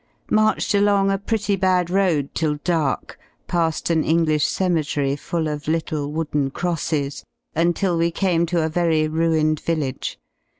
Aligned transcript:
Marched 0.31 0.73
along 0.73 1.11
a 1.11 1.19
pretty 1.19 1.55
bad 1.55 1.91
road 1.91 2.33
till 2.33 2.55
dark, 2.63 3.19
pa^ 3.47 3.87
an 3.91 4.03
English 4.03 4.47
Cemetery 4.47 5.15
full 5.15 5.47
of 5.47 5.67
little 5.67 6.11
wooden 6.11 6.49
crosses, 6.49 7.23
until 7.55 7.99
we 7.99 8.09
came 8.09 8.47
to 8.47 8.65
a 8.65 8.67
very 8.67 9.07
ruined 9.07 9.59
village. 9.59 10.17